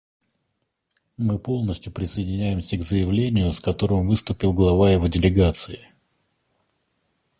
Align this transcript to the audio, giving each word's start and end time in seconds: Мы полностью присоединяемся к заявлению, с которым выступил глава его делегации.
Мы 1.17 1.37
полностью 1.37 1.91
присоединяемся 1.93 2.75
к 2.75 2.81
заявлению, 2.81 3.53
с 3.53 3.59
которым 3.59 4.07
выступил 4.07 4.51
глава 4.51 4.91
его 4.93 5.05
делегации. 5.05 5.91